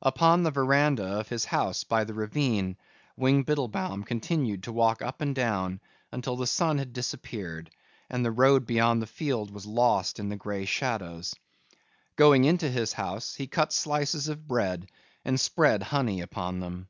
[0.00, 2.76] Upon the veranda of his house by the ravine,
[3.16, 5.80] Wing Biddlebaum continued to walk up and down
[6.12, 7.72] until the sun had disappeared
[8.08, 11.34] and the road beyond the field was lost in the grey shadows.
[12.14, 14.86] Going into his house he cut slices of bread
[15.24, 16.86] and spread honey upon them.